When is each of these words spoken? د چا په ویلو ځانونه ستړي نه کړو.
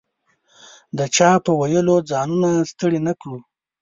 د 0.97 0.99
چا 1.15 1.29
په 1.45 1.51
ویلو 1.59 1.95
ځانونه 2.11 2.49
ستړي 2.71 2.99
نه 3.07 3.13
کړو. 3.21 3.37